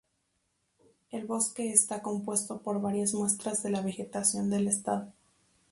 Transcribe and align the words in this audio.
El 1.11 1.25
bosque 1.27 1.69
está 1.69 2.01
compuesto 2.01 2.59
por 2.63 2.81
varias 2.81 3.13
muestras 3.13 3.61
de 3.61 3.69
la 3.69 3.81
vegetación 3.81 4.49
del 4.49 4.67
estado. 4.67 5.13